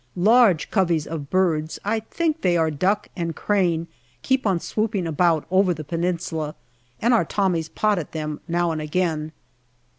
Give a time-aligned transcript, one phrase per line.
[0.15, 3.85] Large coveys of birds I think they are duck and crane
[4.23, 6.55] keep on swooping about over the Peninsula,
[6.99, 9.31] and our Tommies pot at them now and again.